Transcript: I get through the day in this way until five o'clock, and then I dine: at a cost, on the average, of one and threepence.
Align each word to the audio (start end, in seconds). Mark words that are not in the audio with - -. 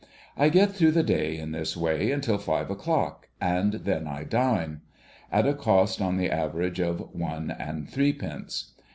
I 0.35 0.49
get 0.49 0.71
through 0.71 0.93
the 0.93 1.03
day 1.03 1.37
in 1.37 1.51
this 1.51 1.77
way 1.77 2.09
until 2.11 2.39
five 2.39 2.71
o'clock, 2.71 3.27
and 3.39 3.71
then 3.73 4.07
I 4.07 4.23
dine: 4.23 4.81
at 5.31 5.45
a 5.45 5.53
cost, 5.53 6.01
on 6.01 6.17
the 6.17 6.31
average, 6.31 6.79
of 6.79 7.13
one 7.13 7.51
and 7.51 7.87
threepence. 7.87 8.71